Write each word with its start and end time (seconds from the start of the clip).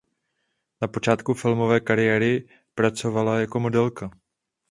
Na 0.81 0.87
počátku 0.87 1.33
filmové 1.33 1.79
kariéry 1.79 2.49
pracovala 2.75 3.39
jako 3.39 3.59
modelka. 3.59 4.11